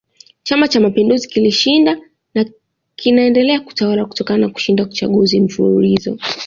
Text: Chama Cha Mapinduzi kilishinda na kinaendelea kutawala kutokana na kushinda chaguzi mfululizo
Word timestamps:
Chama 0.43 0.67
Cha 0.67 0.79
Mapinduzi 0.79 1.27
kilishinda 1.27 1.99
na 2.33 2.45
kinaendelea 2.95 3.59
kutawala 3.59 4.05
kutokana 4.05 4.47
na 4.47 4.49
kushinda 4.53 4.85
chaguzi 4.85 5.39
mfululizo 5.39 6.17